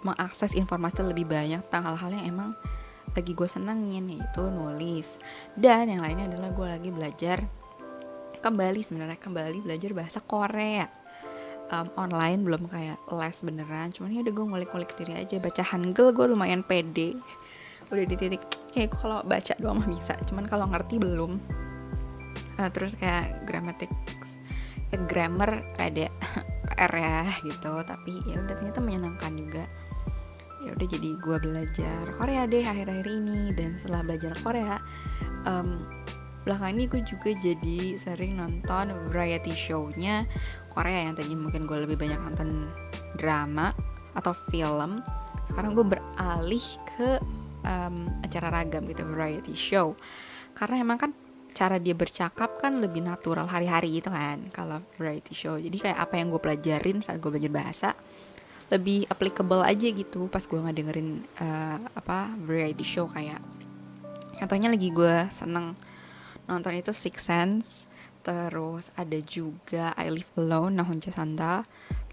mengakses 0.00 0.56
informasi 0.56 1.04
lebih 1.04 1.28
banyak 1.28 1.60
tentang 1.68 1.92
hal-hal 1.92 2.10
yang 2.16 2.26
emang 2.32 2.50
lagi 3.10 3.34
gue 3.34 3.48
senengin 3.50 4.06
yaitu 4.08 4.42
nulis. 4.46 5.18
Dan 5.58 5.90
yang 5.90 6.00
lainnya 6.06 6.30
adalah 6.30 6.54
gue 6.54 6.66
lagi 6.66 6.90
belajar 6.94 7.38
kembali 8.40 8.80
sebenarnya 8.80 9.20
kembali 9.20 9.60
belajar 9.60 9.90
bahasa 9.92 10.18
Korea 10.24 10.99
um, 11.70 11.88
online 11.96 12.42
belum 12.42 12.66
kayak 12.68 12.98
les 13.10 13.38
beneran. 13.42 13.88
Cuman 13.94 14.10
ya 14.12 14.20
udah 14.26 14.34
gue 14.34 14.46
ngulik-ngulik 14.46 14.92
diri 14.98 15.14
aja. 15.16 15.36
Baca 15.38 15.62
hangul 15.62 16.12
gue 16.12 16.26
lumayan 16.30 16.62
pede. 16.66 17.16
Udah 17.90 18.04
di 18.06 18.14
titik 18.18 18.42
kayak 18.74 18.94
gue 18.94 19.00
kalau 19.00 19.22
baca 19.24 19.54
doang 19.58 19.82
mah 19.82 19.88
bisa. 19.88 20.14
Cuman 20.26 20.46
kalau 20.46 20.66
ngerti 20.70 20.98
belum. 20.98 21.38
Uh, 22.60 22.70
terus 22.74 22.92
kayak 22.98 23.48
grammatik 23.48 23.88
kayak 24.90 25.02
grammar 25.06 25.64
ada 25.78 26.10
PR 26.74 26.92
ya 26.92 27.18
gitu. 27.46 27.72
Tapi 27.86 28.12
ya 28.26 28.36
udah 28.42 28.54
ternyata 28.58 28.80
menyenangkan 28.82 29.32
juga. 29.38 29.64
Ya 30.60 30.76
udah 30.76 30.86
jadi 30.92 31.10
gue 31.16 31.36
belajar 31.40 32.04
Korea 32.20 32.44
deh 32.44 32.64
akhir-akhir 32.66 33.06
ini. 33.08 33.54
Dan 33.56 33.80
setelah 33.80 34.04
belajar 34.04 34.36
Korea 34.44 34.76
um, 35.48 35.80
belakangan 36.44 36.72
ini 36.76 36.84
gue 36.88 37.02
juga 37.04 37.30
jadi 37.36 37.78
sering 38.00 38.40
nonton 38.40 38.96
variety 39.12 39.52
show-nya 39.52 40.24
Korea 40.80 41.04
yang 41.04 41.12
tadi 41.12 41.36
mungkin 41.36 41.68
gue 41.68 41.84
lebih 41.84 42.00
banyak 42.00 42.16
nonton 42.16 42.72
drama 43.20 43.68
atau 44.16 44.32
film. 44.48 45.04
Sekarang 45.44 45.76
gue 45.76 45.84
beralih 45.84 46.66
ke 46.96 47.20
um, 47.68 48.08
acara 48.24 48.48
ragam 48.48 48.88
gitu 48.88 49.04
variety 49.04 49.52
show. 49.52 49.92
Karena 50.56 50.80
emang 50.80 50.96
kan 50.96 51.12
cara 51.52 51.76
dia 51.76 51.92
bercakap 51.92 52.56
kan 52.56 52.80
lebih 52.80 53.04
natural 53.04 53.44
hari-hari 53.44 54.00
gitu 54.00 54.08
kan 54.08 54.48
kalau 54.56 54.80
variety 54.96 55.36
show. 55.36 55.60
Jadi 55.60 55.84
kayak 55.84 56.00
apa 56.00 56.16
yang 56.16 56.32
gue 56.32 56.40
pelajarin 56.40 57.04
saat 57.04 57.20
gue 57.20 57.28
belajar 57.28 57.52
bahasa 57.52 57.88
lebih 58.72 59.04
applicable 59.12 59.60
aja 59.66 59.84
gitu 59.92 60.32
pas 60.32 60.46
gue 60.46 60.56
nggak 60.56 60.76
dengerin 60.80 61.20
uh, 61.44 61.76
apa 61.92 62.32
variety 62.40 62.88
show 62.88 63.04
kayak. 63.04 63.44
Contohnya 64.40 64.72
lagi 64.72 64.88
gue 64.88 65.28
seneng 65.28 65.76
nonton 66.48 66.72
itu 66.72 66.96
Six 66.96 67.20
Sense 67.20 67.89
terus 68.20 68.92
ada 68.96 69.16
juga 69.24 69.96
I 69.96 70.12
Live 70.12 70.32
Alone 70.36 70.76
Nahon 70.76 71.00
Santa 71.00 71.64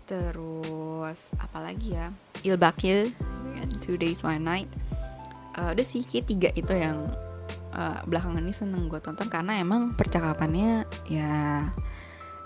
terus 0.07 1.35
apa 1.35 1.59
lagi 1.59 1.93
ya? 1.93 2.07
Il 2.47 2.55
Bakil 2.55 3.11
Two 3.83 3.99
Days 3.99 4.23
One 4.23 4.43
Night. 4.43 4.69
Uh, 5.57 5.73
udah 5.73 5.85
sih 5.85 6.05
kayak 6.05 6.25
tiga 6.29 6.49
itu 6.53 6.71
yang 6.71 7.09
uh, 7.75 7.99
belakangan 8.05 8.45
ini 8.45 8.53
seneng 8.53 8.87
gue 8.87 9.01
tonton 9.01 9.27
karena 9.27 9.57
emang 9.59 9.97
percakapannya 9.97 10.87
ya 11.09 11.67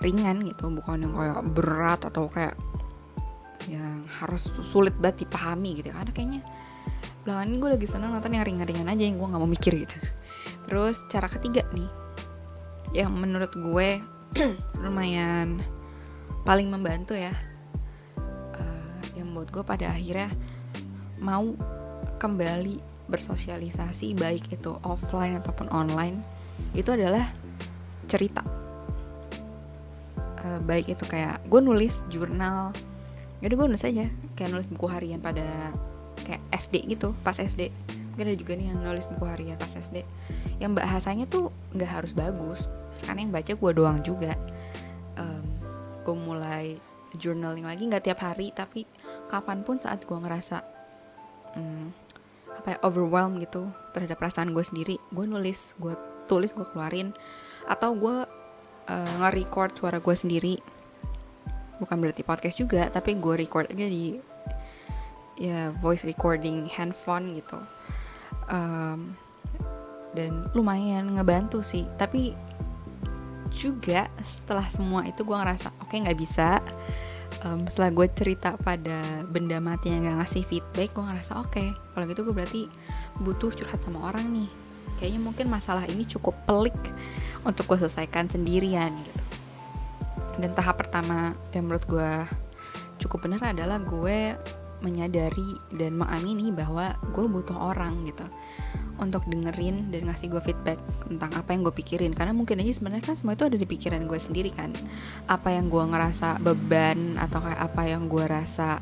ringan 0.02 0.42
gitu. 0.48 0.74
Bukan 0.74 1.06
yang 1.06 1.14
kayak 1.14 1.42
berat 1.54 2.02
atau 2.08 2.32
kayak 2.32 2.58
yang 3.70 4.10
harus 4.18 4.50
sulit 4.66 4.96
banget 4.98 5.28
dipahami 5.28 5.84
gitu. 5.84 5.94
Karena 5.94 6.12
kayaknya 6.14 6.42
belakangan 7.22 7.48
ini 7.52 7.58
gue 7.62 7.70
lagi 7.78 7.88
seneng 7.88 8.10
nonton 8.16 8.34
yang 8.34 8.46
ringan-ringan 8.48 8.90
aja 8.90 9.04
yang 9.06 9.22
gue 9.22 9.28
nggak 9.28 9.42
mau 9.42 9.50
mikir 9.50 9.74
gitu. 9.86 9.98
Terus 10.66 11.04
cara 11.12 11.28
ketiga 11.30 11.68
nih 11.76 12.01
yang 12.92 13.12
menurut 13.16 13.52
gue 13.56 14.00
lumayan 14.84 15.60
paling 16.48 16.68
membantu 16.68 17.16
ya. 17.16 17.34
Uh, 18.56 19.02
yang 19.20 19.32
buat 19.36 19.52
gue 19.52 19.64
pada 19.64 19.92
akhirnya 19.92 20.32
mau 21.22 21.56
kembali 22.18 22.80
bersosialisasi 23.12 24.16
baik 24.16 24.54
itu 24.56 24.72
offline 24.88 25.36
ataupun 25.42 25.68
online 25.74 26.24
itu 26.72 26.94
adalah 26.94 27.32
cerita. 28.08 28.44
Uh, 30.42 30.60
baik 30.64 30.90
itu 30.90 31.06
kayak 31.06 31.38
gue 31.46 31.62
nulis 31.62 32.02
jurnal 32.10 32.74
jadi 33.42 33.54
gue 33.58 33.68
nulis 33.68 33.84
aja 33.84 34.06
kayak 34.38 34.50
nulis 34.54 34.70
buku 34.70 34.86
harian 34.88 35.20
pada 35.20 35.74
kayak 36.22 36.42
SD 36.54 36.86
gitu 36.94 37.18
pas 37.26 37.36
SD 37.36 37.74
mungkin 38.14 38.26
ada 38.30 38.38
juga 38.38 38.54
nih 38.54 38.70
yang 38.70 38.80
nulis 38.86 39.10
buku 39.10 39.26
harian 39.26 39.58
pas 39.58 39.74
SD 39.74 40.06
yang 40.62 40.78
bahasanya 40.78 41.26
tuh 41.26 41.50
nggak 41.74 41.90
harus 41.90 42.14
bagus 42.14 42.70
karena 43.02 43.26
yang 43.28 43.34
baca 43.34 43.54
gue 43.54 43.72
doang 43.74 44.00
juga. 44.06 44.34
Um, 45.18 45.46
gue 46.02 46.16
mulai 46.16 46.66
journaling 47.18 47.68
lagi 47.68 47.86
nggak 47.92 48.08
tiap 48.08 48.24
hari 48.24 48.56
tapi 48.56 48.88
kapan 49.28 49.68
pun 49.68 49.76
saat 49.78 50.08
gue 50.08 50.16
ngerasa 50.16 50.64
um, 51.60 51.92
apa 52.48 52.68
ya 52.74 52.78
overwhelmed 52.88 53.44
gitu 53.44 53.68
terhadap 53.92 54.16
perasaan 54.16 54.56
gue 54.56 54.64
sendiri 54.64 54.96
gue 55.12 55.26
nulis 55.28 55.76
gue 55.76 55.92
tulis 56.32 56.56
gue 56.56 56.64
keluarin 56.72 57.12
atau 57.68 57.92
gue 57.92 58.16
uh, 58.88 59.12
nge-record 59.20 59.76
suara 59.76 60.00
gue 60.00 60.16
sendiri. 60.16 60.56
Bukan 61.82 61.98
berarti 61.98 62.24
podcast 62.24 62.56
juga 62.56 62.88
tapi 62.88 63.18
gue 63.18 63.36
record 63.36 63.68
aja 63.68 63.88
di 63.90 64.16
ya 65.42 65.74
voice 65.82 66.06
recording 66.06 66.70
handphone 66.70 67.36
gitu. 67.36 67.60
Um, 68.48 69.16
dan 70.12 70.52
lumayan 70.52 71.16
ngebantu 71.16 71.64
sih 71.64 71.88
tapi 71.96 72.36
juga 73.52 74.08
setelah 74.24 74.66
semua 74.72 75.06
itu 75.06 75.22
gue 75.22 75.38
ngerasa 75.38 75.76
oke 75.84 75.92
okay, 75.92 76.02
nggak 76.02 76.20
bisa. 76.20 76.64
Um, 77.42 77.66
setelah 77.66 77.90
gue 77.90 78.08
cerita 78.12 78.54
pada 78.60 79.26
benda 79.26 79.58
mati 79.58 79.90
yang 79.90 80.06
gak 80.06 80.18
ngasih 80.22 80.44
feedback 80.46 80.94
gue 80.94 81.02
ngerasa 81.02 81.42
oke 81.42 81.50
okay, 81.50 81.74
kalau 81.96 82.06
gitu 82.06 82.22
gue 82.28 82.36
berarti 82.38 82.62
butuh 83.18 83.50
curhat 83.56 83.82
sama 83.82 84.14
orang 84.14 84.30
nih. 84.30 84.50
Kayaknya 85.02 85.22
mungkin 85.26 85.46
masalah 85.50 85.90
ini 85.90 86.06
cukup 86.06 86.38
pelik 86.46 86.78
untuk 87.42 87.66
gue 87.66 87.82
selesaikan 87.82 88.30
sendirian 88.30 88.94
gitu. 88.94 89.22
Dan 90.38 90.54
tahap 90.54 90.86
pertama 90.86 91.34
yang 91.56 91.66
menurut 91.66 91.86
gue 91.90 92.12
cukup 93.02 93.26
benar 93.26 93.58
adalah 93.58 93.82
gue 93.82 94.38
menyadari 94.82 95.58
dan 95.74 95.98
mengamini 95.98 96.50
bahwa 96.50 96.98
gue 97.14 97.26
butuh 97.26 97.56
orang 97.56 98.06
gitu 98.10 98.26
untuk 99.02 99.26
dengerin 99.26 99.90
dan 99.90 100.06
ngasih 100.06 100.30
gue 100.30 100.42
feedback 100.46 100.78
tentang 101.10 101.34
apa 101.34 101.50
yang 101.54 101.66
gue 101.66 101.74
pikirin. 101.74 102.14
Karena 102.14 102.38
mungkin 102.38 102.62
aja 102.62 102.70
sebenarnya 102.78 103.14
kan 103.14 103.16
semua 103.18 103.34
itu 103.34 103.50
ada 103.50 103.58
di 103.58 103.66
pikiran 103.66 104.06
gue 104.06 104.20
sendiri 104.22 104.54
kan. 104.54 104.70
Apa 105.26 105.58
yang 105.58 105.74
gue 105.74 105.82
ngerasa 105.82 106.38
beban 106.38 107.18
atau 107.18 107.42
kayak 107.42 107.62
apa 107.62 107.82
yang 107.90 108.06
gue 108.06 108.26
rasa 108.26 108.78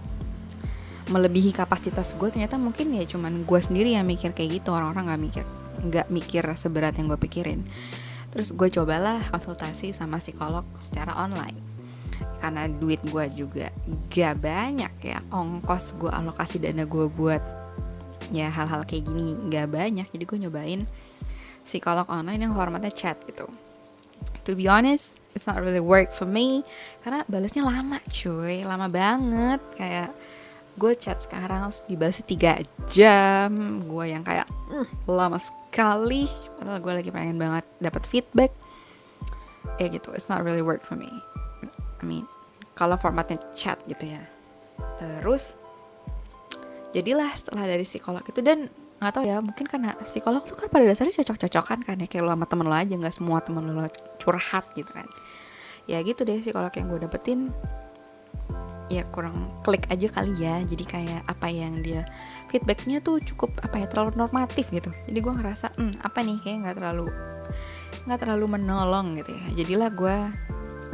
melebihi 1.09 1.55
kapasitas 1.55 2.13
gue 2.13 2.29
ternyata 2.29 2.59
mungkin 2.59 2.93
ya 2.93 3.01
cuman 3.07 3.47
gue 3.47 3.59
sendiri 3.63 3.95
yang 3.95 4.03
mikir 4.03 4.35
kayak 4.35 4.59
gitu. 4.59 4.75
Orang-orang 4.75 5.15
nggak 5.15 5.21
mikir 5.23 5.45
nggak 5.79 6.07
mikir 6.11 6.43
seberat 6.59 6.99
yang 6.99 7.07
gue 7.07 7.19
pikirin. 7.19 7.63
Terus 8.29 8.51
gue 8.51 8.67
cobalah 8.67 9.23
konsultasi 9.31 9.95
sama 9.95 10.19
psikolog 10.19 10.67
secara 10.83 11.15
online 11.15 11.68
karena 12.39 12.65
duit 12.71 13.03
gue 13.03 13.25
juga 13.35 13.67
gak 14.07 14.39
banyak 14.41 14.93
ya. 15.03 15.19
Ongkos 15.29 15.99
gue 15.99 16.09
alokasi 16.09 16.57
dana 16.57 16.87
gue 16.87 17.05
buat 17.11 17.43
ya 18.31 18.47
hal-hal 18.47 18.87
kayak 18.87 19.11
gini 19.11 19.35
gak 19.51 19.69
banyak. 19.75 20.07
Jadi 20.09 20.23
gue 20.23 20.37
nyobain 20.47 20.81
psikolog 21.67 22.07
online 22.07 22.47
yang 22.47 22.55
formatnya 22.55 22.89
chat 22.89 23.19
gitu. 23.27 23.45
To 24.47 24.55
be 24.55 24.65
honest 24.65 25.19
it's 25.35 25.45
not 25.45 25.59
really 25.59 25.83
work 25.83 26.15
for 26.15 26.25
me. 26.25 26.63
Karena 27.03 27.27
balasnya 27.27 27.67
lama 27.67 27.99
cuy. 28.07 28.63
Lama 28.63 28.87
banget. 28.87 29.59
Kayak 29.75 30.15
gue 30.79 30.95
chat 30.95 31.19
sekarang 31.19 31.69
harus 31.69 31.83
dibalas 31.85 32.23
tiga 32.23 32.57
jam. 32.87 33.83
Gue 33.83 34.15
yang 34.15 34.23
kayak 34.23 34.47
uh, 34.71 34.87
lama 35.05 35.37
sekali. 35.37 36.25
Padahal 36.55 36.79
gue 36.79 36.93
lagi 37.03 37.09
pengen 37.11 37.35
banget 37.35 37.67
dapat 37.83 38.07
feedback. 38.07 38.55
Ya 39.79 39.87
gitu 39.87 40.11
it's 40.11 40.27
not 40.27 40.43
really 40.43 40.59
work 40.59 40.83
for 40.83 40.99
me 40.99 41.07
I 41.99 42.05
mean 42.07 42.25
kalau 42.79 42.95
formatnya 42.95 43.39
chat 43.51 43.75
gitu 43.91 44.15
ya. 44.15 44.23
Terus 44.99 45.59
jadilah 46.95 47.35
setelah 47.35 47.67
dari 47.67 47.83
psikolog 47.83 48.23
itu. 48.23 48.39
Dan 48.39 48.71
nggak 48.99 49.13
tahu 49.15 49.23
ya 49.27 49.39
mungkin 49.39 49.63
karena 49.67 49.95
psikolog 50.03 50.43
tuh 50.43 50.55
kan 50.59 50.67
pada 50.71 50.87
dasarnya 50.87 51.23
cocok-cocokan 51.23 51.83
kan 51.83 51.95
ya. 51.99 52.07
Kayak 52.07 52.23
lo 52.23 52.31
sama 52.35 52.47
temen 52.47 52.65
lo 52.67 52.75
aja 52.75 52.95
nggak 52.95 53.15
semua 53.15 53.43
temen 53.43 53.63
lo 53.67 53.83
curhat 54.19 54.71
gitu 54.79 54.87
kan. 54.91 55.07
Ya 55.91 55.99
gitu 56.05 56.23
deh 56.23 56.39
kalau 56.39 56.71
kayak 56.71 56.87
gue 56.87 56.99
dapetin. 57.03 57.51
Ya 58.89 59.05
kurang 59.11 59.53
klik 59.61 59.85
aja 59.91 60.07
kali 60.07 60.39
ya. 60.39 60.63
Jadi 60.63 60.83
kayak 60.87 61.27
apa 61.27 61.51
yang 61.51 61.83
dia 61.83 62.07
feedbacknya 62.47 63.03
tuh 63.03 63.19
cukup 63.21 63.53
apa 63.59 63.83
ya 63.83 63.85
terlalu 63.91 64.15
normatif 64.15 64.71
gitu. 64.71 64.89
Jadi 65.05 65.19
gue 65.19 65.33
ngerasa 65.35 65.75
hmm 65.75 65.99
apa 65.99 66.23
nih? 66.23 66.39
Kayak 66.41 66.57
nggak 66.63 66.75
terlalu 66.79 67.07
nggak 68.07 68.19
terlalu 68.23 68.45
menolong 68.55 69.19
gitu 69.19 69.35
ya. 69.35 69.45
Jadilah 69.61 69.89
gue 69.91 70.17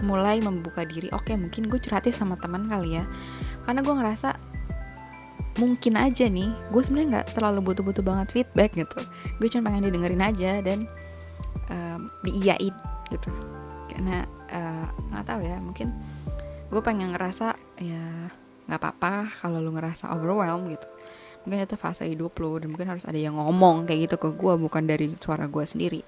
mulai 0.03 0.43
membuka 0.43 0.83
diri. 0.83 1.07
Oke 1.15 1.37
mungkin 1.39 1.71
gue 1.71 1.79
curhatnya 1.79 2.11
sama 2.11 2.35
teman 2.35 2.67
kali 2.67 2.99
ya. 2.99 3.03
Karena 3.63 3.79
gue 3.85 3.95
ngerasa 3.95 4.29
mungkin 5.55 5.95
aja 5.95 6.27
nih 6.27 6.51
gue 6.51 6.81
sebenarnya 6.83 7.07
nggak 7.15 7.27
terlalu 7.31 7.59
butuh-butuh 7.71 8.03
banget 8.03 8.27
feedback 8.35 8.75
gitu. 8.75 8.99
Gue 9.39 9.47
cuma 9.47 9.71
pengen 9.71 9.87
didengerin 9.87 10.23
aja 10.23 10.51
dan 10.59 10.89
um, 11.71 12.11
diiyain 12.27 12.75
gitu. 13.13 13.29
Karena 13.87 14.27
eh, 14.51 14.85
nggak 15.13 15.23
uh, 15.23 15.27
tahu 15.27 15.41
ya 15.47 15.57
mungkin 15.63 15.87
gue 16.67 16.81
pengen 16.83 17.15
ngerasa 17.15 17.55
ya 17.79 18.27
nggak 18.65 18.79
apa-apa 18.81 19.31
kalau 19.39 19.63
lu 19.63 19.71
ngerasa 19.71 20.11
overwhelmed 20.11 20.75
gitu. 20.75 20.87
Mungkin 21.45 21.61
itu 21.61 21.77
fase 21.77 22.09
hidup 22.09 22.33
lo 22.41 22.57
dan 22.57 22.73
mungkin 22.73 22.89
harus 22.89 23.05
ada 23.05 23.21
yang 23.21 23.37
ngomong 23.37 23.85
kayak 23.85 24.09
gitu 24.09 24.15
ke 24.17 24.33
gue 24.33 24.53
bukan 24.57 24.83
dari 24.89 25.13
suara 25.21 25.45
gue 25.45 25.61
sendiri 25.61 26.01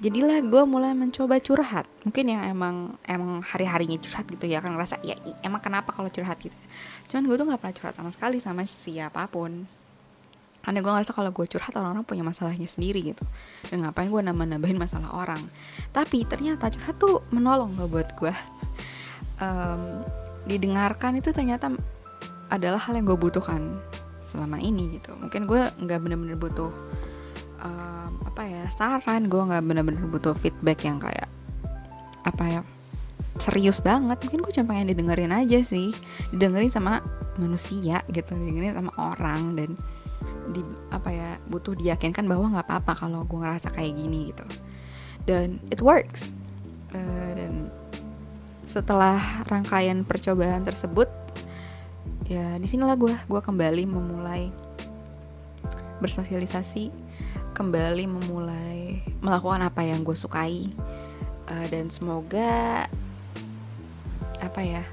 jadilah 0.00 0.38
gue 0.44 0.62
mulai 0.68 0.92
mencoba 0.92 1.40
curhat. 1.40 1.88
Mungkin 2.04 2.24
yang 2.28 2.42
emang 2.44 3.00
emang 3.08 3.40
hari 3.40 3.64
harinya 3.64 3.96
curhat 4.00 4.28
gitu 4.28 4.44
ya 4.44 4.60
kan 4.60 4.76
ngerasa 4.76 5.00
ya 5.00 5.16
emang 5.40 5.60
kenapa 5.64 5.92
kalau 5.92 6.12
curhat 6.12 6.36
gitu? 6.40 6.56
Cuman 7.08 7.24
gue 7.28 7.36
tuh 7.36 7.46
nggak 7.48 7.60
pernah 7.60 7.76
curhat 7.76 7.94
sama 7.96 8.10
sekali 8.12 8.36
sama 8.38 8.62
siapa 8.68 9.24
pun. 9.28 9.64
Karena 10.66 10.82
gue 10.82 10.92
ngerasa 10.98 11.14
kalau 11.14 11.30
gue 11.30 11.46
curhat 11.46 11.70
orang-orang 11.78 12.02
punya 12.02 12.26
masalahnya 12.26 12.66
sendiri 12.66 13.14
gitu. 13.14 13.22
Dan 13.70 13.86
ngapain 13.86 14.10
gue 14.10 14.18
nambah-nambahin 14.18 14.76
masalah 14.76 15.14
orang? 15.14 15.46
Tapi 15.94 16.26
ternyata 16.26 16.68
curhat 16.74 16.98
tuh 16.98 17.22
menolong 17.30 17.78
loh 17.78 17.86
buat 17.86 18.10
gue 18.18 18.34
um, 19.40 20.02
didengarkan 20.46 21.18
itu 21.18 21.30
ternyata 21.30 21.72
adalah 22.50 22.78
hal 22.78 22.94
yang 22.98 23.06
gue 23.06 23.18
butuhkan 23.18 23.78
selama 24.26 24.58
ini 24.58 24.98
gitu. 24.98 25.14
Mungkin 25.14 25.46
gue 25.46 25.70
nggak 25.86 25.98
bener-bener 26.02 26.38
butuh 26.38 26.70
um, 27.66 28.22
apa 28.22 28.42
ya 28.46 28.64
saran. 28.78 29.26
Gue 29.26 29.42
nggak 29.42 29.62
bener-bener 29.66 30.06
butuh 30.06 30.32
feedback 30.32 30.86
yang 30.86 31.02
kayak 31.02 31.26
apa 32.22 32.44
ya 32.46 32.60
serius 33.42 33.82
banget. 33.82 34.16
Mungkin 34.22 34.40
gue 34.46 34.52
cuma 34.54 34.66
pengen 34.72 34.94
didengerin 34.94 35.34
aja 35.34 35.58
sih. 35.66 35.90
Didengerin 36.30 36.70
sama 36.70 37.02
manusia 37.36 38.00
gitu 38.08 38.32
didengerin 38.32 38.72
sama 38.72 38.92
orang 38.96 39.58
dan 39.58 39.70
di 40.56 40.62
apa 40.94 41.10
ya 41.10 41.30
butuh 41.50 41.74
diyakinkan 41.76 42.24
bahwa 42.24 42.54
nggak 42.56 42.66
apa-apa 42.70 42.92
kalau 42.96 43.26
gue 43.26 43.38
ngerasa 43.42 43.74
kayak 43.74 43.92
gini 43.98 44.30
gitu. 44.32 44.46
Dan 45.26 45.58
it 45.68 45.82
works. 45.82 46.30
Uh, 46.94 47.34
dan 47.34 47.52
setelah 48.66 49.46
rangkaian 49.46 50.02
percobaan 50.02 50.66
tersebut 50.66 51.06
ya 52.26 52.58
di 52.58 52.66
sinilah 52.66 52.98
gue 52.98 53.14
gue 53.14 53.40
kembali 53.40 53.86
memulai 53.86 54.50
bersosialisasi 56.02 56.90
kembali 57.56 58.04
memulai 58.04 59.00
melakukan 59.24 59.64
apa 59.64 59.80
yang 59.80 60.04
gue 60.04 60.12
sukai. 60.12 60.68
Uh, 61.48 61.66
dan 61.72 61.88
semoga 61.88 62.84
apa 64.42 64.60
ya 64.60 64.84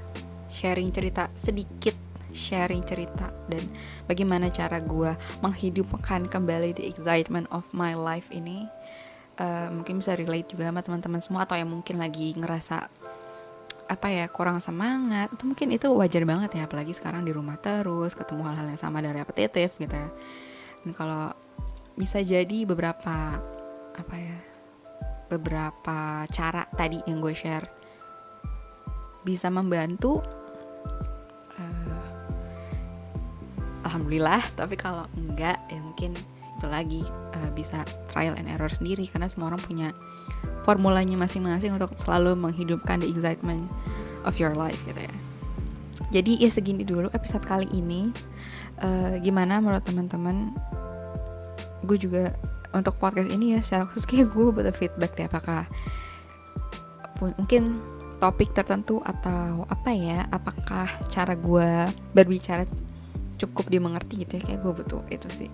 sharing 0.48 0.88
cerita 0.94 1.28
sedikit 1.36 1.92
sharing 2.34 2.82
cerita 2.86 3.30
dan 3.46 3.62
bagaimana 4.08 4.48
cara 4.48 4.78
gue 4.82 5.12
menghidupkan 5.42 6.26
kembali 6.26 6.74
the 6.74 6.88
excitement 6.88 7.44
of 7.52 7.62
my 7.76 7.92
life 7.92 8.32
ini. 8.32 8.66
Uh, 9.34 9.66
mungkin 9.74 9.98
bisa 9.98 10.14
relate 10.14 10.46
juga 10.54 10.70
sama 10.70 10.80
teman-teman 10.80 11.18
semua 11.18 11.42
atau 11.42 11.58
yang 11.58 11.66
mungkin 11.66 11.98
lagi 11.98 12.38
ngerasa 12.38 12.86
apa 13.90 14.08
ya 14.08 14.26
kurang 14.30 14.62
semangat. 14.62 15.30
Itu 15.34 15.44
mungkin 15.44 15.74
itu 15.74 15.90
wajar 15.90 16.22
banget 16.22 16.54
ya 16.58 16.70
apalagi 16.70 16.94
sekarang 16.94 17.26
di 17.26 17.34
rumah 17.34 17.58
terus 17.58 18.14
ketemu 18.14 18.46
hal-hal 18.46 18.66
yang 18.70 18.80
sama 18.80 19.02
dari 19.02 19.18
repetitif 19.18 19.74
gitu 19.76 19.94
ya. 19.94 20.08
Dan 20.86 20.94
kalau 20.94 21.34
bisa 21.94 22.18
jadi 22.22 22.66
beberapa 22.66 23.38
apa 23.94 24.16
ya 24.18 24.38
beberapa 25.30 26.26
cara 26.28 26.66
tadi 26.74 27.00
yang 27.06 27.22
gue 27.22 27.34
share 27.34 27.66
bisa 29.22 29.48
membantu 29.48 30.20
uh, 31.56 32.06
alhamdulillah 33.86 34.42
tapi 34.58 34.74
kalau 34.74 35.06
enggak 35.16 35.56
ya 35.70 35.80
mungkin 35.80 36.12
itu 36.54 36.66
lagi 36.70 37.02
uh, 37.34 37.50
bisa 37.54 37.82
trial 38.10 38.34
and 38.38 38.46
error 38.46 38.70
sendiri 38.70 39.06
karena 39.10 39.26
semua 39.26 39.54
orang 39.54 39.62
punya 39.62 39.88
formulanya 40.62 41.18
masing-masing 41.18 41.76
untuk 41.76 41.92
selalu 41.98 42.34
menghidupkan 42.38 43.02
the 43.02 43.08
excitement 43.10 43.68
of 44.24 44.40
your 44.40 44.56
life 44.56 44.78
gitu 44.88 44.96
ya. 44.96 45.14
Jadi 46.10 46.40
ya 46.40 46.50
segini 46.50 46.82
dulu 46.86 47.12
episode 47.12 47.44
kali 47.44 47.68
ini. 47.74 48.08
Uh, 48.80 49.18
gimana 49.22 49.62
menurut 49.62 49.86
teman-teman 49.86 50.50
gue 51.84 51.98
juga 52.00 52.34
untuk 52.74 52.98
podcast 52.98 53.30
ini 53.30 53.54
ya 53.54 53.60
secara 53.62 53.86
khusus 53.86 54.04
kayak 54.08 54.34
gue 54.34 54.50
butuh 54.50 54.74
feedback 54.74 55.14
deh 55.14 55.30
apakah 55.30 55.70
mungkin 57.22 57.78
topik 58.18 58.50
tertentu 58.56 58.98
atau 59.04 59.68
apa 59.70 59.90
ya 59.94 60.26
apakah 60.34 60.90
cara 61.12 61.38
gue 61.38 61.88
berbicara 62.16 62.66
cukup 63.38 63.70
dimengerti 63.70 64.26
gitu 64.26 64.40
ya 64.40 64.42
kayak 64.42 64.60
gue 64.64 64.72
butuh 64.82 65.02
itu 65.10 65.28
sih. 65.30 65.50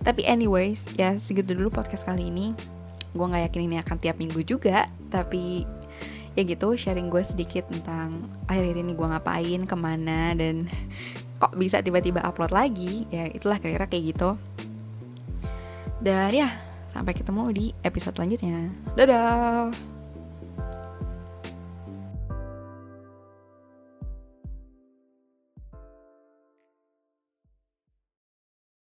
Tapi 0.00 0.24
anyways 0.24 0.88
ya 0.96 1.16
segitu 1.16 1.52
dulu 1.52 1.72
podcast 1.72 2.04
kali 2.04 2.28
ini. 2.28 2.52
Gue 3.12 3.26
nggak 3.26 3.50
yakin 3.50 3.62
ini 3.66 3.76
akan 3.82 3.96
tiap 3.98 4.16
minggu 4.22 4.40
juga 4.46 4.86
tapi 5.10 5.66
ya 6.38 6.42
gitu 6.46 6.78
sharing 6.78 7.10
gue 7.10 7.22
sedikit 7.26 7.66
tentang 7.66 8.30
akhir-akhir 8.46 8.78
ini 8.86 8.92
gue 8.94 9.06
ngapain 9.10 9.60
ke 9.66 9.76
mana 9.76 10.30
dan 10.38 10.70
kok 11.42 11.56
bisa 11.58 11.82
tiba-tiba 11.82 12.22
upload 12.22 12.54
lagi 12.54 13.08
ya 13.10 13.26
itulah 13.26 13.58
kira-kira 13.58 13.90
kayak 13.90 14.04
gitu 14.14 14.38
dan 16.00 16.32
ya, 16.32 16.48
sampai 16.90 17.12
ketemu 17.12 17.44
di 17.52 17.66
episode 17.84 18.16
selanjutnya. 18.16 18.72
Dadah! 18.96 19.99